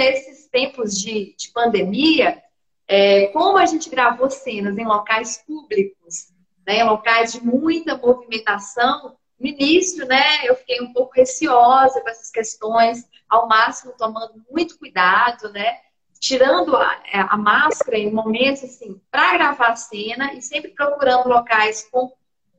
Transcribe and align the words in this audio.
nesses 0.00 0.48
tempos 0.48 0.98
de, 0.98 1.36
de 1.36 1.50
pandemia, 1.52 2.42
é, 2.88 3.26
como 3.26 3.58
a 3.58 3.66
gente 3.66 3.90
gravou 3.90 4.30
cenas 4.30 4.78
em 4.78 4.86
locais 4.86 5.44
públicos, 5.46 6.32
né, 6.66 6.78
em 6.78 6.84
locais 6.84 7.32
de 7.32 7.44
muita 7.44 7.98
movimentação, 7.98 9.14
no 9.38 9.46
início, 9.46 10.06
né, 10.06 10.22
eu 10.44 10.56
fiquei 10.56 10.80
um 10.80 10.90
pouco 10.94 11.12
receosa 11.14 12.00
com 12.00 12.08
essas 12.08 12.30
questões, 12.30 13.04
ao 13.28 13.46
máximo 13.46 13.92
tomando 13.96 14.42
muito 14.50 14.78
cuidado, 14.78 15.52
né, 15.52 15.80
tirando 16.18 16.74
a, 16.74 17.02
a 17.12 17.36
máscara 17.36 17.98
em 17.98 18.10
momentos 18.10 18.64
assim 18.64 18.98
para 19.10 19.34
gravar 19.34 19.68
a 19.68 19.76
cena 19.76 20.32
e 20.32 20.40
sempre 20.40 20.70
procurando 20.70 21.28
locais 21.28 21.86
com 21.90 22.10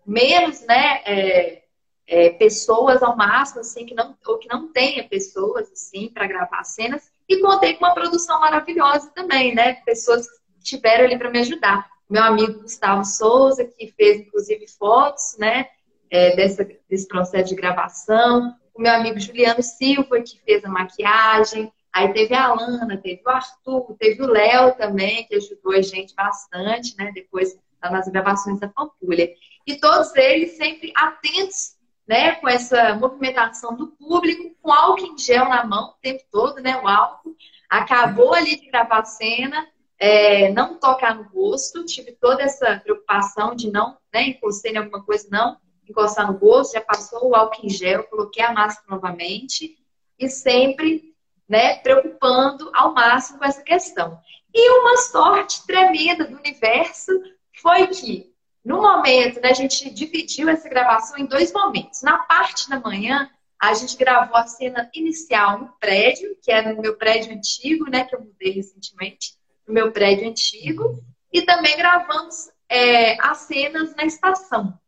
menos, 0.06 0.62
né, 0.62 1.02
é, 1.06 1.64
é, 2.06 2.30
pessoas 2.30 3.02
ao 3.02 3.16
máximo, 3.16 3.62
assim, 3.62 3.86
que 3.86 3.96
não, 3.96 4.16
ou 4.28 4.38
que 4.38 4.48
não 4.48 4.72
tenha 4.72 5.08
pessoas 5.08 5.72
assim 5.72 6.10
para 6.10 6.28
gravar 6.28 6.64
cenas 6.64 7.12
e 7.32 7.40
contei 7.40 7.76
com 7.76 7.86
uma 7.86 7.94
produção 7.94 8.42
maravilhosa 8.42 9.10
também, 9.16 9.56
né? 9.56 9.76
Pessoas 9.86 10.28
que 10.28 10.64
estiveram 10.64 11.06
ali 11.06 11.18
para 11.18 11.32
me 11.32 11.40
ajudar. 11.40 11.90
Meu 12.10 12.24
amigo 12.24 12.62
Gustavo 12.62 13.06
Souza, 13.06 13.64
que 13.64 13.88
fez 13.88 14.20
inclusive 14.20 14.68
fotos, 14.68 15.38
né? 15.40 15.68
É, 16.10 16.36
dessa, 16.36 16.68
desse 16.90 17.08
processo 17.08 17.48
de 17.48 17.56
gravação. 17.56 18.54
O 18.76 18.82
meu 18.82 18.92
amigo 18.92 19.18
Juliano 19.18 19.64
Silva, 19.64 20.22
que 20.22 20.42
fez 20.44 20.66
a 20.66 20.70
maquiagem. 20.70 21.72
Aí 21.94 22.12
teve 22.12 22.34
a 22.34 22.48
Alana, 22.48 22.98
teve 22.98 23.22
o 23.26 23.30
Arthur, 23.30 23.96
teve 23.98 24.22
o 24.22 24.28
Léo 24.28 24.76
também, 24.76 25.26
que 25.26 25.36
ajudou 25.36 25.72
a 25.74 25.82
gente 25.82 26.14
bastante, 26.14 26.98
né? 26.98 27.12
Depois 27.14 27.58
nas 27.82 28.10
gravações 28.10 28.60
da 28.60 28.68
Pampulha. 28.68 29.30
E 29.66 29.78
todos 29.78 30.14
eles 30.18 30.58
sempre 30.58 30.92
atentos 30.96 31.78
né, 32.12 32.36
com 32.36 32.50
essa 32.50 32.94
movimentação 32.96 33.74
do 33.74 33.88
público, 33.88 34.54
com 34.62 34.70
álcool 34.70 35.14
em 35.14 35.18
gel 35.18 35.48
na 35.48 35.64
mão 35.64 35.92
o 35.92 36.02
tempo 36.02 36.22
todo, 36.30 36.60
né, 36.60 36.76
o 36.76 36.86
álcool. 36.86 37.34
Acabou 37.70 38.34
ali 38.34 38.60
de 38.60 38.70
gravar 38.70 39.00
a 39.00 39.06
cena, 39.06 39.66
é, 39.98 40.52
não 40.52 40.78
tocar 40.78 41.16
no 41.16 41.24
rosto, 41.24 41.86
tive 41.86 42.12
toda 42.12 42.44
essa 42.44 42.82
preocupação 42.84 43.56
de 43.56 43.72
não, 43.72 43.98
né, 44.14 44.24
encostei 44.28 44.74
em 44.74 44.78
alguma 44.78 45.02
coisa, 45.06 45.26
não 45.32 45.56
encostar 45.90 46.30
no 46.30 46.38
rosto, 46.38 46.74
já 46.74 46.82
passou 46.82 47.30
o 47.30 47.34
álcool 47.34 47.66
em 47.66 47.70
gel, 47.70 48.04
coloquei 48.04 48.44
a 48.44 48.52
máscara 48.52 48.90
novamente 48.90 49.78
e 50.20 50.28
sempre, 50.28 51.16
né, 51.48 51.78
preocupando 51.78 52.70
ao 52.74 52.94
máximo 52.94 53.40
com 53.40 53.46
essa 53.46 53.64
questão. 53.64 54.20
E 54.54 54.70
uma 54.82 54.98
sorte 54.98 55.66
tremenda 55.66 56.26
do 56.26 56.36
universo 56.36 57.14
foi 57.62 57.88
que 57.88 58.31
no 58.64 58.82
momento, 58.82 59.42
né, 59.42 59.50
a 59.50 59.54
gente 59.54 59.90
dividiu 59.90 60.48
essa 60.48 60.70
gravação 60.70 61.18
em 61.18 61.26
dois 61.26 61.52
momentos. 61.52 62.02
Na 62.04 62.20
parte 62.20 62.70
da 62.70 62.80
manhã, 62.80 63.30
a 63.60 63.74
gente 63.74 63.98
gravou 63.98 64.36
a 64.38 64.48
cena 64.48 64.90
inicial 64.94 65.60
no 65.60 65.68
prédio, 65.80 66.38
que 66.42 66.52
era 66.52 66.74
no 66.74 66.82
meu 66.82 66.96
prédio 66.96 67.34
antigo, 67.34 67.90
né, 67.90 68.06
que 68.06 68.16
eu 68.16 68.22
mudei 68.22 68.52
recentemente, 68.52 69.34
no 69.68 69.74
meu 69.74 69.92
prédio 69.92 70.30
antigo, 70.30 71.00
e 71.34 71.42
também 71.42 71.76
gravamos 71.76 72.50
é, 72.70 73.20
as 73.22 73.40
cenas 73.40 73.96
na 73.96 74.06
estação 74.06 74.80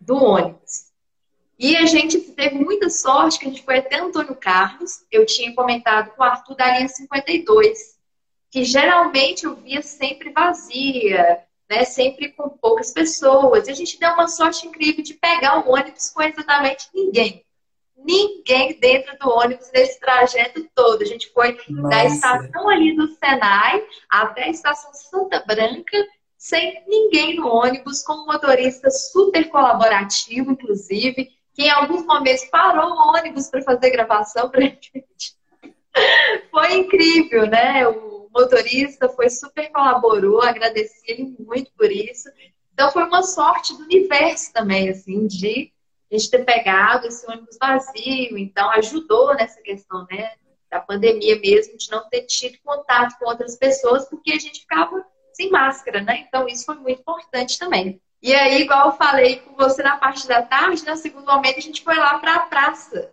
do 0.00 0.16
ônibus. 0.16 0.90
E 1.58 1.76
a 1.76 1.84
gente 1.84 2.18
teve 2.18 2.54
muita 2.54 2.88
sorte 2.88 3.38
que 3.38 3.46
a 3.46 3.50
gente 3.50 3.62
foi 3.62 3.78
até 3.78 4.00
Antônio 4.00 4.34
Carlos. 4.34 5.04
Eu 5.12 5.26
tinha 5.26 5.54
comentado 5.54 6.10
com 6.14 6.22
o 6.22 6.24
Arthur 6.24 6.54
da 6.54 6.74
linha 6.74 6.88
52, 6.88 7.98
que 8.50 8.64
geralmente 8.64 9.44
eu 9.44 9.54
via 9.56 9.82
sempre 9.82 10.30
vazia, 10.30 11.44
né, 11.70 11.84
sempre 11.84 12.30
com 12.30 12.48
poucas 12.48 12.90
pessoas. 12.90 13.68
E 13.68 13.70
a 13.70 13.74
gente 13.74 13.98
deu 13.98 14.12
uma 14.12 14.26
sorte 14.26 14.66
incrível 14.66 15.04
de 15.04 15.14
pegar 15.14 15.60
o 15.60 15.72
ônibus 15.72 16.10
com 16.10 16.20
exatamente 16.20 16.88
ninguém. 16.92 17.44
Ninguém 17.96 18.78
dentro 18.80 19.16
do 19.18 19.30
ônibus 19.30 19.70
nesse 19.72 20.00
trajeto 20.00 20.68
todo. 20.74 21.02
A 21.02 21.06
gente 21.06 21.32
foi 21.32 21.56
Nossa. 21.68 21.88
da 21.88 22.04
estação 22.06 22.68
ali 22.68 22.96
do 22.96 23.06
Senai 23.14 23.84
até 24.10 24.44
a 24.44 24.50
estação 24.50 24.92
Santa 24.92 25.44
Branca, 25.46 25.96
sem 26.36 26.82
ninguém 26.88 27.36
no 27.36 27.46
ônibus, 27.46 28.02
com 28.02 28.14
um 28.14 28.26
motorista 28.26 28.90
super 28.90 29.48
colaborativo, 29.48 30.50
inclusive, 30.50 31.30
que 31.54 31.62
em 31.62 31.70
alguns 31.70 32.04
momentos 32.04 32.46
parou 32.46 32.90
o 32.90 33.16
ônibus 33.16 33.48
para 33.48 33.62
fazer 33.62 33.90
gravação 33.90 34.50
para 34.50 34.62
gente. 34.66 35.38
Foi 36.50 36.72
incrível, 36.72 37.46
né? 37.46 37.86
O 37.86 38.09
motorista 38.32 39.08
foi 39.08 39.28
super 39.28 39.70
colaborou, 39.70 40.42
agradeci 40.42 41.00
ele 41.06 41.34
muito 41.38 41.72
por 41.76 41.90
isso. 41.90 42.28
Então 42.72 42.90
foi 42.90 43.04
uma 43.04 43.22
sorte 43.22 43.76
do 43.76 43.84
universo 43.84 44.52
também, 44.52 44.88
assim, 44.88 45.26
de 45.26 45.72
a 46.10 46.16
gente 46.16 46.30
ter 46.30 46.44
pegado 46.44 47.06
esse 47.06 47.24
ônibus 47.30 47.56
vazio, 47.60 48.36
então 48.36 48.70
ajudou 48.72 49.34
nessa 49.34 49.60
questão, 49.60 50.06
né, 50.10 50.32
da 50.70 50.80
pandemia 50.80 51.38
mesmo, 51.38 51.76
de 51.76 51.90
não 51.90 52.08
ter 52.08 52.22
tido 52.22 52.58
contato 52.64 53.18
com 53.18 53.28
outras 53.28 53.56
pessoas, 53.56 54.08
porque 54.08 54.32
a 54.32 54.38
gente 54.38 54.60
ficava 54.60 55.04
sem 55.32 55.50
máscara, 55.50 56.00
né? 56.00 56.24
Então 56.26 56.46
isso 56.48 56.64
foi 56.64 56.76
muito 56.76 57.00
importante 57.00 57.58
também. 57.58 58.00
E 58.22 58.34
aí, 58.34 58.62
igual 58.62 58.88
eu 58.88 58.96
falei 58.96 59.36
com 59.36 59.54
você 59.56 59.82
na 59.82 59.96
parte 59.96 60.28
da 60.28 60.42
tarde, 60.42 60.84
no 60.86 60.96
segundo 60.96 61.26
momento 61.26 61.58
a 61.58 61.62
gente 61.62 61.82
foi 61.82 61.96
lá 61.96 62.18
para 62.18 62.34
a 62.34 62.40
praça, 62.40 63.12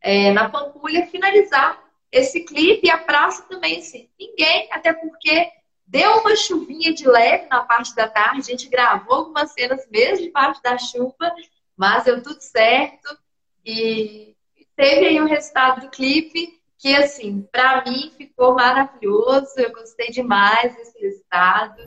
é, 0.00 0.32
na 0.32 0.48
Pampulha, 0.48 1.06
finalizar 1.06 1.85
esse 2.10 2.44
clipe 2.44 2.86
e 2.86 2.90
a 2.90 2.98
praça 2.98 3.42
também, 3.48 3.78
assim, 3.78 4.08
ninguém, 4.18 4.68
até 4.72 4.92
porque 4.92 5.50
deu 5.86 6.18
uma 6.18 6.34
chuvinha 6.34 6.92
de 6.92 7.06
leve 7.06 7.46
na 7.48 7.62
parte 7.62 7.94
da 7.94 8.08
tarde, 8.08 8.40
a 8.40 8.42
gente 8.42 8.68
gravou 8.68 9.16
algumas 9.16 9.52
cenas 9.52 9.86
mesmo 9.90 10.26
debaixo 10.26 10.62
da 10.62 10.78
chuva, 10.78 11.32
mas 11.76 12.04
deu 12.04 12.22
tudo 12.22 12.40
certo. 12.40 13.16
E 13.64 14.34
teve 14.74 15.06
aí 15.06 15.20
o 15.20 15.26
resultado 15.26 15.82
do 15.82 15.90
clipe 15.90 16.60
que, 16.78 16.94
assim, 16.94 17.46
para 17.50 17.84
mim 17.84 18.12
ficou 18.16 18.54
maravilhoso, 18.54 19.54
eu 19.56 19.72
gostei 19.72 20.10
demais 20.10 20.74
desse 20.76 20.98
resultado. 21.00 21.82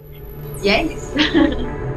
E 0.64 0.70
é 0.70 0.84
isso. 0.84 1.14